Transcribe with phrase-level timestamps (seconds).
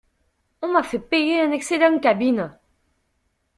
[0.63, 2.49] On m'a fait payer un excédent cabine!